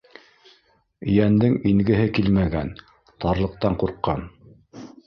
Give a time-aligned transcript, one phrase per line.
[1.17, 2.73] Йәндең ингеһе килмәгән,
[3.27, 4.31] тарлыҡтан ҡурҡҡан.